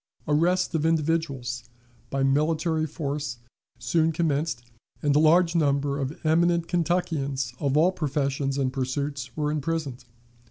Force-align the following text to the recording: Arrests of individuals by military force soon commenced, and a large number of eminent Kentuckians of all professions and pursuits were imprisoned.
Arrests 0.27 0.73
of 0.73 0.83
individuals 0.83 1.63
by 2.09 2.23
military 2.23 2.87
force 2.87 3.37
soon 3.77 4.11
commenced, 4.11 4.63
and 5.03 5.15
a 5.15 5.19
large 5.19 5.53
number 5.53 5.99
of 5.99 6.19
eminent 6.25 6.67
Kentuckians 6.67 7.53
of 7.59 7.77
all 7.77 7.91
professions 7.91 8.57
and 8.57 8.73
pursuits 8.73 9.37
were 9.37 9.51
imprisoned. 9.51 10.05